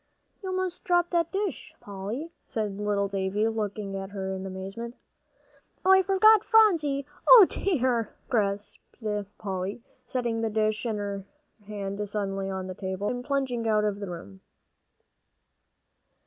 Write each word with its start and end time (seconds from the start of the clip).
"You 0.41 0.51
most 0.51 0.83
dropped 0.83 1.11
that 1.11 1.31
dish, 1.31 1.75
Polly," 1.79 2.31
said 2.47 2.79
little 2.79 3.07
Davie, 3.07 3.47
looking 3.47 3.95
at 3.95 4.09
her 4.09 4.33
in 4.35 4.47
amazement. 4.47 4.95
"I 5.85 6.01
forgot 6.01 6.43
Phronsie 6.43 7.05
O 7.29 7.45
dear!" 7.47 8.09
gasped 8.31 8.97
Polly, 9.37 9.83
setting 10.07 10.41
the 10.41 10.49
dish 10.49 10.87
in 10.87 10.97
her 10.97 11.23
hand 11.67 12.09
suddenly 12.09 12.49
on 12.49 12.65
the 12.65 12.73
table, 12.73 13.09
and 13.09 13.23
plunging 13.23 13.67
out 13.67 13.83
of 13.83 13.99
the 13.99 14.09
room. 14.09 14.41